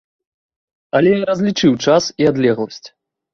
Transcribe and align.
Але 0.99 1.11
я 1.15 1.27
разлічыў 1.31 1.77
час 1.89 2.03
і 2.23 2.29
адлегласць. 2.31 2.83